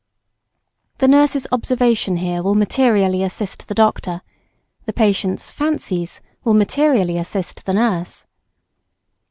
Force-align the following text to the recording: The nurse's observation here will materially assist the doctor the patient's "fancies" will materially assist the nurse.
The 0.97 1.07
nurse's 1.07 1.45
observation 1.51 2.15
here 2.15 2.41
will 2.41 2.55
materially 2.55 3.21
assist 3.21 3.67
the 3.67 3.75
doctor 3.75 4.23
the 4.85 4.93
patient's 4.93 5.51
"fancies" 5.51 6.21
will 6.43 6.55
materially 6.55 7.19
assist 7.19 7.65
the 7.65 7.75
nurse. 7.75 8.25